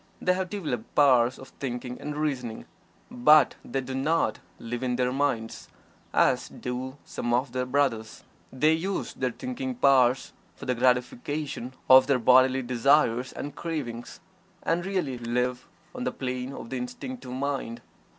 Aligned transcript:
They 0.19 0.33
have 0.33 0.49
developed 0.49 0.95
powers 0.95 1.37
of 1.37 1.49
thinking 1.59 2.01
and 2.01 2.17
reasoning, 2.17 2.65
but 3.11 3.53
they 3.63 3.81
do 3.81 3.93
not 3.93 4.39
"live 4.57 4.81
in 4.81 4.95
their 4.95 5.11
minds" 5.13 5.67
as 6.11 6.49
do 6.49 6.97
some 7.05 7.35
of 7.35 7.51
their 7.51 7.67
brothers. 7.67 8.23
They 8.51 8.73
use 8.73 9.13
their 9.13 9.29
thinking 9.29 9.75
powers 9.75 10.33
for 10.55 10.65
the 10.65 10.73
gratification 10.73 11.75
of 11.87 12.07
their 12.07 12.17
bodily 12.17 12.63
desires 12.63 13.31
and 13.31 13.55
cravings, 13.55 14.21
and 14.63 14.83
really 14.87 15.19
live 15.19 15.67
on 15.93 16.03
the 16.03 16.11
plane 16.11 16.51
of 16.51 16.71
the 16.71 16.77
Instinctive 16.77 17.33
Mind. 17.33 17.79